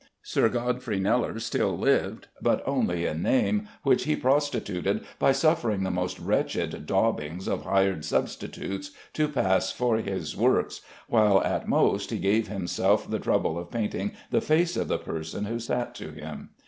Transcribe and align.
Sir 0.23 0.49
Godfrey 0.49 0.99
Kneller 0.99 1.37
still 1.39 1.77
lived, 1.77 2.27
but 2.41 2.63
only 2.67 3.05
in 3.05 3.21
name, 3.21 3.67
which 3.83 4.05
he 4.05 4.15
prostituted 4.15 5.05
by 5.19 5.31
suffering 5.31 5.83
the 5.83 5.91
most 5.91 6.19
wretched 6.19 6.87
daubings 6.87 7.47
of 7.47 7.65
hired 7.65 8.03
substitutes 8.03 8.89
to 9.13 9.27
pass 9.27 9.71
for 9.71 9.97
his 9.97 10.35
works, 10.35 10.81
while 11.07 11.43
at 11.43 11.67
most 11.67 12.09
he 12.09 12.17
gave 12.17 12.47
himself 12.47 13.07
the 13.07 13.19
trouble 13.19 13.59
of 13.59 13.69
painting 13.69 14.13
the 14.31 14.41
face 14.41 14.75
of 14.75 14.87
the 14.87 14.97
person 14.97 15.45
who 15.45 15.59
sat 15.59 15.93
to 15.93 16.09
him. 16.09 16.49